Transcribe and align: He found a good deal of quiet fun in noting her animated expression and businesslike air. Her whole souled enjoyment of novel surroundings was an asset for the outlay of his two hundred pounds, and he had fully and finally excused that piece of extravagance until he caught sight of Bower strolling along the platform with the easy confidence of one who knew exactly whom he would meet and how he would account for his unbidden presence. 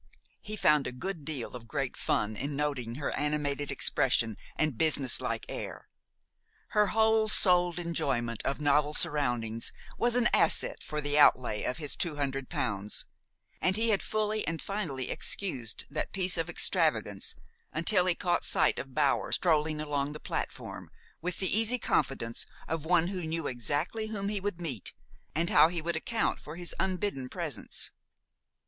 He 0.41 0.55
found 0.55 0.87
a 0.87 0.91
good 0.91 1.23
deal 1.25 1.55
of 1.55 1.67
quiet 1.67 1.95
fun 1.95 2.35
in 2.35 2.55
noting 2.55 2.95
her 2.95 3.15
animated 3.15 3.69
expression 3.69 4.35
and 4.55 4.75
businesslike 4.75 5.45
air. 5.47 5.89
Her 6.69 6.87
whole 6.87 7.27
souled 7.27 7.77
enjoyment 7.77 8.41
of 8.43 8.59
novel 8.59 8.95
surroundings 8.95 9.71
was 9.99 10.15
an 10.15 10.27
asset 10.33 10.81
for 10.81 11.01
the 11.01 11.19
outlay 11.19 11.61
of 11.65 11.77
his 11.77 11.95
two 11.95 12.15
hundred 12.15 12.49
pounds, 12.49 13.05
and 13.61 13.75
he 13.75 13.89
had 13.89 14.01
fully 14.01 14.41
and 14.47 14.59
finally 14.59 15.11
excused 15.11 15.85
that 15.91 16.11
piece 16.13 16.35
of 16.35 16.49
extravagance 16.49 17.35
until 17.71 18.07
he 18.07 18.15
caught 18.15 18.43
sight 18.43 18.79
of 18.79 18.95
Bower 18.95 19.31
strolling 19.31 19.79
along 19.79 20.13
the 20.13 20.19
platform 20.19 20.89
with 21.21 21.37
the 21.37 21.55
easy 21.55 21.77
confidence 21.77 22.47
of 22.67 22.85
one 22.87 23.09
who 23.09 23.21
knew 23.23 23.45
exactly 23.45 24.07
whom 24.07 24.29
he 24.29 24.39
would 24.39 24.59
meet 24.59 24.93
and 25.35 25.51
how 25.51 25.67
he 25.67 25.79
would 25.79 25.95
account 25.95 26.39
for 26.39 26.55
his 26.55 26.73
unbidden 26.79 27.29
presence. 27.29 27.91